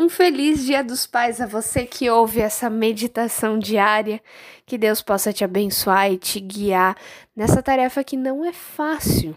Um 0.00 0.08
feliz 0.08 0.64
Dia 0.64 0.84
dos 0.84 1.08
Pais 1.08 1.40
a 1.40 1.46
você 1.48 1.84
que 1.84 2.08
ouve 2.08 2.38
essa 2.38 2.70
meditação 2.70 3.58
diária. 3.58 4.22
Que 4.64 4.78
Deus 4.78 5.02
possa 5.02 5.32
te 5.32 5.42
abençoar 5.42 6.12
e 6.12 6.16
te 6.16 6.38
guiar 6.38 6.96
nessa 7.34 7.60
tarefa 7.60 8.04
que 8.04 8.16
não 8.16 8.44
é 8.44 8.52
fácil. 8.52 9.34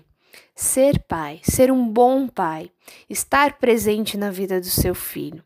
Ser 0.56 1.00
pai, 1.08 1.40
ser 1.42 1.72
um 1.72 1.88
bom 1.88 2.28
pai, 2.28 2.70
estar 3.10 3.54
presente 3.54 4.20
na 4.20 4.30
vida 4.30 4.62
do 4.62 4.68
seu 4.68 4.94
filho. 4.94 5.44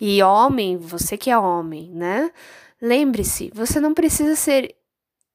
E 0.00 0.22
homem, 0.22 0.78
você 0.78 1.18
que 1.18 1.28
é 1.28 1.36
homem, 1.36 1.90
né? 1.90 2.32
Lembre-se, 2.80 3.50
você 3.54 3.78
não 3.78 3.92
precisa 3.92 4.34
ser 4.34 4.74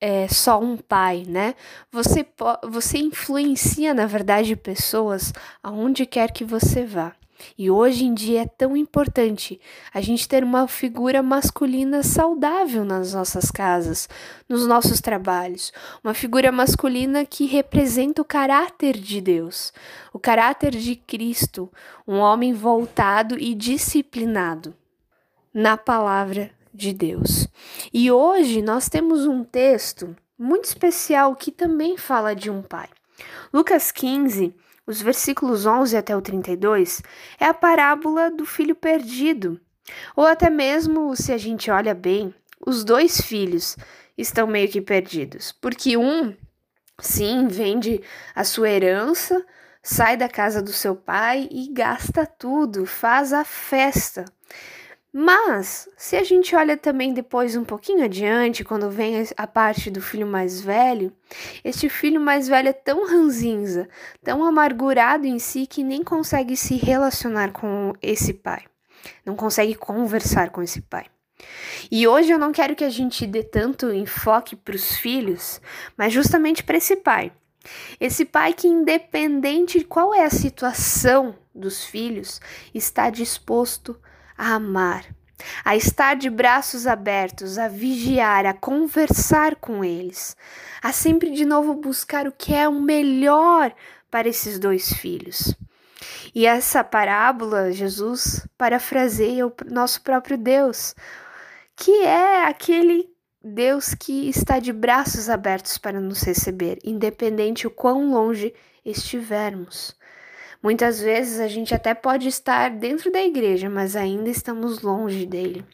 é, 0.02 0.28
só 0.28 0.60
um 0.60 0.76
pai, 0.76 1.24
né? 1.28 1.54
Você, 1.92 2.26
você 2.68 2.98
influencia, 2.98 3.94
na 3.94 4.08
verdade, 4.08 4.56
pessoas 4.56 5.32
aonde 5.62 6.04
quer 6.08 6.32
que 6.32 6.44
você 6.44 6.84
vá. 6.84 7.14
E 7.58 7.70
hoje 7.70 8.06
em 8.06 8.14
dia 8.14 8.44
é 8.44 8.46
tão 8.46 8.76
importante 8.76 9.60
a 9.94 10.02
gente 10.02 10.28
ter 10.28 10.44
uma 10.44 10.68
figura 10.68 11.22
masculina 11.22 12.04
saudável 12.04 12.86
nas 12.86 13.14
nossas 13.14 13.52
casas, 13.52 14.08
nos 14.48 14.66
nossos 14.68 15.02
trabalhos. 15.02 15.72
Uma 16.04 16.14
figura 16.14 16.52
masculina 16.52 17.26
que 17.26 17.46
representa 17.46 18.22
o 18.22 18.26
caráter 18.26 18.98
de 18.98 19.20
Deus, 19.22 19.74
o 20.12 20.20
caráter 20.20 20.72
de 20.72 20.96
Cristo, 20.96 21.72
um 22.08 22.18
homem 22.18 22.54
voltado 22.54 23.38
e 23.40 23.54
disciplinado 23.54 24.76
na 25.54 25.78
palavra 25.78 26.52
de 26.74 26.92
Deus. 26.92 27.48
E 27.94 28.12
hoje 28.12 28.62
nós 28.62 28.90
temos 28.90 29.26
um 29.26 29.44
texto 29.44 30.16
muito 30.38 30.66
especial 30.66 31.36
que 31.36 31.52
também 31.52 31.98
fala 31.98 32.36
de 32.36 32.50
um 32.50 32.62
pai. 32.62 32.90
Lucas 33.54 33.92
15, 33.92 34.54
os 34.86 35.02
versículos 35.02 35.66
11 35.66 35.96
até 35.96 36.16
o 36.16 36.22
32, 36.22 37.02
é 37.40 37.46
a 37.46 37.54
parábola 37.54 38.30
do 38.30 38.46
filho 38.46 38.76
perdido. 38.76 39.60
Ou 40.16 40.26
até 40.26 40.50
mesmo, 40.50 41.16
se 41.16 41.32
a 41.32 41.38
gente 41.38 41.70
olha 41.70 41.94
bem, 41.94 42.34
os 42.66 42.84
dois 42.84 43.20
filhos 43.22 43.76
estão 44.18 44.48
meio 44.48 44.70
que 44.70 44.82
perdidos, 44.82 45.52
porque 45.52 45.98
um, 45.98 46.36
sim, 47.00 47.48
vende 47.48 48.02
a 48.36 48.44
sua 48.44 48.70
herança, 48.70 49.44
sai 49.82 50.16
da 50.16 50.30
casa 50.30 50.62
do 50.62 50.72
seu 50.72 50.96
pai 50.96 51.48
e 51.52 51.68
gasta 51.72 52.26
tudo, 52.26 52.86
faz 52.86 53.34
a 53.34 53.44
festa. 53.44 54.26
Mas, 55.16 55.88
se 55.96 56.16
a 56.16 56.24
gente 56.24 56.56
olha 56.56 56.76
também 56.76 57.14
depois 57.14 57.56
um 57.56 57.64
pouquinho 57.64 58.04
adiante, 58.04 58.64
quando 58.64 58.90
vem 58.90 59.24
a 59.38 59.46
parte 59.46 59.92
do 59.92 60.02
filho 60.02 60.26
mais 60.26 60.60
velho, 60.60 61.14
este 61.64 61.88
filho 61.88 62.20
mais 62.20 62.48
velho 62.48 62.70
é 62.70 62.74
tão 62.74 63.08
ranzinza, 63.08 63.88
tão 64.24 64.44
amargurado 64.44 65.28
em 65.28 65.38
si 65.38 65.68
que 65.68 65.84
nem 65.84 66.04
consegue 66.04 66.58
se 66.58 66.78
relacionar 66.78 67.52
com 67.52 67.94
esse 68.02 68.34
pai, 68.34 68.64
não 69.24 69.36
consegue 69.36 69.76
conversar 69.76 70.50
com 70.50 70.64
esse 70.64 70.82
pai. 70.82 71.06
E 71.92 72.08
hoje 72.08 72.32
eu 72.32 72.40
não 72.40 72.52
quero 72.52 72.76
que 72.76 72.84
a 72.84 72.90
gente 72.90 73.28
dê 73.28 73.44
tanto 73.44 73.94
enfoque 73.94 74.56
para 74.56 74.76
os 74.76 74.96
filhos, 74.96 75.62
mas 75.96 76.12
justamente 76.12 76.64
para 76.64 76.78
esse 76.78 76.96
pai. 76.96 77.32
Esse 78.00 78.26
pai 78.26 78.52
que, 78.52 78.68
independente 78.68 79.78
de 79.78 79.86
qual 79.86 80.12
é 80.12 80.26
a 80.26 80.30
situação 80.32 81.36
dos 81.54 81.86
filhos, 81.86 82.42
está 82.74 83.12
disposto 83.12 83.92
a 83.92 84.13
a 84.38 84.56
amar, 84.56 85.06
a 85.64 85.76
estar 85.76 86.16
de 86.16 86.30
braços 86.30 86.88
abertos, 86.88 87.58
a 87.58 87.68
vigiar, 87.68 88.46
a 88.46 88.54
conversar 88.54 89.56
com 89.56 89.84
eles, 89.84 90.36
a 90.82 90.92
sempre 90.92 91.32
de 91.32 91.46
novo 91.46 91.74
buscar 91.76 92.28
o 92.28 92.32
que 92.32 92.54
é 92.54 92.68
o 92.68 92.82
melhor 92.82 93.74
para 94.10 94.28
esses 94.28 94.60
dois 94.60 94.92
filhos. 94.94 95.56
E 96.36 96.46
essa 96.46 96.84
parábola, 96.84 97.72
Jesus 97.72 98.46
parafraseia 98.58 99.48
o 99.48 99.54
nosso 99.70 100.02
próprio 100.02 100.38
Deus, 100.38 100.96
que 101.76 102.04
é 102.04 102.46
aquele 102.46 103.08
Deus 103.44 103.94
que 103.94 104.30
está 104.30 104.60
de 104.60 104.72
braços 104.72 105.30
abertos 105.30 105.78
para 105.78 106.00
nos 106.00 106.22
receber, 106.24 106.80
independente 106.84 107.68
o 107.68 107.72
quão 107.72 108.12
longe 108.12 108.54
estivermos. 108.86 109.96
Muitas 110.64 111.02
vezes 111.02 111.42
a 111.42 111.48
gente 111.50 111.76
até 111.76 111.94
pode 111.94 112.30
estar 112.30 112.70
dentro 112.70 113.12
da 113.12 113.22
igreja, 113.22 113.70
mas 113.70 113.98
ainda 113.98 114.30
estamos 114.30 114.82
longe 114.82 115.26
dele. 115.26 115.66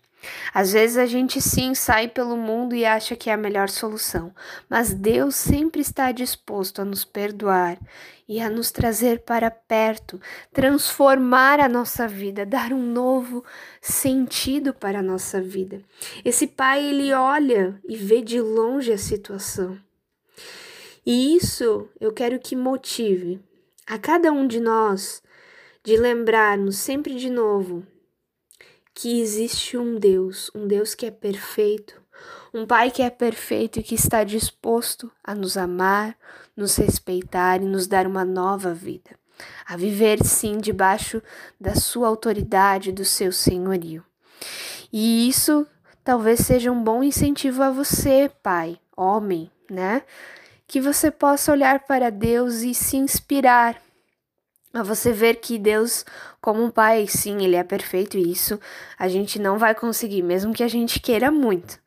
Às 0.53 0.73
vezes 0.73 0.97
a 0.97 1.05
gente 1.05 1.39
sim 1.39 1.75
sai 1.75 2.07
pelo 2.07 2.35
mundo 2.35 2.75
e 2.75 2.83
acha 2.83 3.15
que 3.15 3.29
é 3.29 3.33
a 3.33 3.37
melhor 3.37 3.69
solução, 3.69 4.33
mas 4.67 4.93
Deus 4.93 5.35
sempre 5.35 5.79
está 5.79 6.11
disposto 6.11 6.81
a 6.81 6.85
nos 6.85 7.05
perdoar 7.05 7.77
e 8.27 8.41
a 8.41 8.49
nos 8.49 8.71
trazer 8.71 9.19
para 9.19 9.49
perto, 9.49 10.19
transformar 10.51 11.59
a 11.59 11.69
nossa 11.69 12.07
vida, 12.07 12.45
dar 12.45 12.73
um 12.73 12.81
novo 12.81 13.45
sentido 13.79 14.73
para 14.73 14.99
a 14.99 15.03
nossa 15.03 15.39
vida. 15.39 15.81
Esse 16.25 16.47
pai 16.47 16.83
ele 16.83 17.13
olha 17.13 17.79
e 17.87 17.95
vê 17.95 18.21
de 18.21 18.41
longe 18.41 18.91
a 18.91 18.97
situação. 18.97 19.77
E 21.05 21.35
isso 21.35 21.87
eu 21.99 22.11
quero 22.11 22.39
que 22.39 22.55
motive 22.55 23.39
a 23.89 23.97
cada 23.97 24.31
um 24.31 24.47
de 24.47 24.59
nós 24.59 25.23
de 25.83 25.97
lembrarmos 25.97 26.77
sempre 26.77 27.15
de 27.15 27.27
novo 27.27 27.83
que 28.93 29.19
existe 29.19 29.75
um 29.77 29.97
Deus, 29.97 30.51
um 30.53 30.67
Deus 30.67 30.93
que 30.93 31.07
é 31.07 31.11
perfeito, 31.11 31.99
um 32.53 32.67
Pai 32.67 32.91
que 32.91 33.01
é 33.01 33.09
perfeito 33.09 33.79
e 33.79 33.83
que 33.83 33.95
está 33.95 34.23
disposto 34.23 35.11
a 35.23 35.33
nos 35.33 35.57
amar, 35.57 36.15
nos 36.55 36.75
respeitar 36.75 37.63
e 37.63 37.65
nos 37.65 37.87
dar 37.87 38.05
uma 38.05 38.23
nova 38.23 38.75
vida, 38.75 39.11
a 39.65 39.75
viver 39.75 40.23
sim 40.23 40.59
debaixo 40.59 41.19
da 41.59 41.73
sua 41.73 42.07
autoridade, 42.07 42.91
do 42.91 43.05
seu 43.05 43.31
senhorio. 43.31 44.05
E 44.93 45.27
isso 45.27 45.65
talvez 46.03 46.41
seja 46.41 46.71
um 46.71 46.83
bom 46.83 47.03
incentivo 47.03 47.63
a 47.63 47.71
você, 47.71 48.29
pai, 48.43 48.79
homem, 48.95 49.49
né? 49.67 50.03
Que 50.69 50.79
você 50.79 51.09
possa 51.09 51.51
olhar 51.51 51.79
para 51.79 52.11
Deus 52.11 52.61
e 52.61 52.75
se 52.75 52.95
inspirar. 52.95 53.81
A 54.71 54.83
você 54.83 55.11
ver 55.11 55.37
que 55.37 55.57
Deus, 55.57 56.05
como 56.39 56.63
um 56.63 56.69
pai, 56.69 57.07
sim, 57.07 57.43
ele 57.43 57.55
é 57.55 57.63
perfeito 57.63 58.19
e 58.19 58.31
isso 58.31 58.59
a 58.97 59.07
gente 59.07 59.39
não 59.39 59.57
vai 59.57 59.73
conseguir, 59.73 60.21
mesmo 60.21 60.53
que 60.53 60.61
a 60.61 60.67
gente 60.67 60.99
queira 60.99 61.31
muito. 61.31 61.79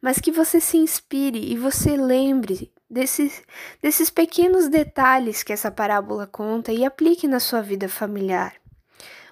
Mas 0.00 0.20
que 0.20 0.30
você 0.30 0.60
se 0.60 0.76
inspire 0.76 1.52
e 1.52 1.56
você 1.56 1.96
lembre 1.96 2.72
desses, 2.88 3.42
desses 3.82 4.08
pequenos 4.08 4.68
detalhes 4.68 5.42
que 5.42 5.52
essa 5.52 5.68
parábola 5.68 6.24
conta 6.24 6.72
e 6.72 6.84
aplique 6.84 7.26
na 7.26 7.40
sua 7.40 7.60
vida 7.60 7.88
familiar. 7.88 8.54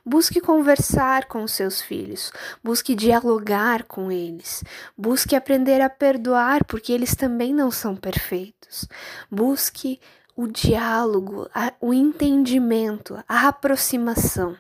Busque 0.09 0.41
conversar 0.41 1.25
com 1.25 1.49
seus 1.49 1.83
filhos, 1.83 2.31
busque 2.63 2.95
dialogar 2.95 3.83
com 3.83 4.13
eles, 4.13 4.63
busque 4.97 5.35
aprender 5.35 5.81
a 5.81 5.91
perdoar, 5.91 6.65
porque 6.65 6.93
eles 6.93 7.17
também 7.17 7.53
não 7.53 7.73
são 7.73 7.97
perfeitos. 7.97 8.87
Busque 9.29 10.01
o 10.37 10.47
diálogo, 10.47 11.51
o 11.81 11.93
entendimento, 11.93 13.19
a 13.29 13.49
aproximação, 13.49 14.57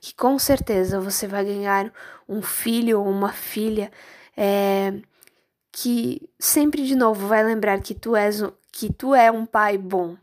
que 0.00 0.14
com 0.14 0.38
certeza 0.38 1.00
você 1.00 1.26
vai 1.26 1.44
ganhar 1.44 1.92
um 2.28 2.40
filho 2.40 3.00
ou 3.00 3.08
uma 3.08 3.32
filha 3.32 3.90
é, 4.36 4.94
que 5.72 6.30
sempre 6.38 6.86
de 6.86 6.94
novo 6.94 7.26
vai 7.26 7.42
lembrar 7.42 7.80
que 7.80 7.92
tu 7.92 8.14
és 8.14 8.40
que 8.70 8.92
tu 8.92 9.14
é 9.14 9.32
um 9.32 9.44
pai 9.44 9.76
bom, 9.76 10.16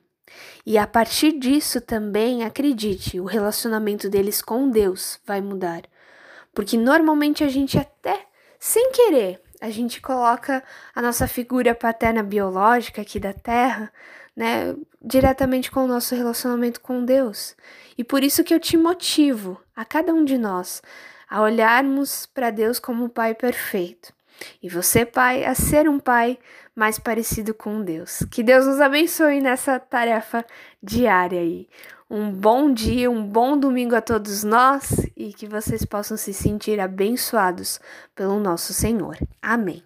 e 0.65 0.77
a 0.77 0.87
partir 0.87 1.33
disso 1.33 1.81
também, 1.81 2.43
acredite, 2.43 3.19
o 3.19 3.25
relacionamento 3.25 4.09
deles 4.09 4.41
com 4.41 4.69
Deus 4.69 5.19
vai 5.25 5.41
mudar. 5.41 5.83
Porque 6.53 6.77
normalmente 6.77 7.43
a 7.43 7.49
gente 7.49 7.77
até 7.77 8.27
sem 8.59 8.91
querer, 8.91 9.41
a 9.59 9.69
gente 9.69 10.01
coloca 10.01 10.63
a 10.95 11.01
nossa 11.01 11.27
figura 11.27 11.75
paterna 11.75 12.23
biológica 12.23 13.01
aqui 13.01 13.19
da 13.19 13.33
Terra, 13.33 13.91
né, 14.35 14.75
diretamente 15.01 15.69
com 15.69 15.83
o 15.83 15.87
nosso 15.87 16.15
relacionamento 16.15 16.79
com 16.81 17.03
Deus. 17.03 17.55
E 17.97 18.03
por 18.03 18.23
isso 18.23 18.43
que 18.43 18.53
eu 18.53 18.59
te 18.59 18.77
motivo, 18.77 19.61
a 19.75 19.83
cada 19.85 20.13
um 20.13 20.23
de 20.23 20.37
nós, 20.37 20.81
a 21.29 21.41
olharmos 21.41 22.25
para 22.25 22.51
Deus 22.51 22.79
como 22.79 23.05
um 23.05 23.09
Pai 23.09 23.35
perfeito. 23.35 24.13
E 24.61 24.69
você, 24.69 25.05
pai, 25.05 25.45
a 25.45 25.55
ser 25.55 25.87
um 25.87 25.99
pai 25.99 26.37
mais 26.75 26.97
parecido 26.97 27.53
com 27.53 27.83
Deus. 27.83 28.25
Que 28.31 28.43
Deus 28.43 28.65
nos 28.65 28.81
abençoe 28.81 29.39
nessa 29.39 29.79
tarefa 29.79 30.45
diária 30.81 31.39
aí. 31.39 31.67
Um 32.09 32.31
bom 32.31 32.71
dia, 32.71 33.09
um 33.09 33.25
bom 33.25 33.57
domingo 33.57 33.95
a 33.95 34.01
todos 34.01 34.43
nós 34.43 34.91
e 35.15 35.33
que 35.33 35.47
vocês 35.47 35.85
possam 35.85 36.17
se 36.17 36.33
sentir 36.33 36.79
abençoados 36.79 37.79
pelo 38.15 38.39
nosso 38.39 38.73
Senhor. 38.73 39.17
Amém. 39.41 39.83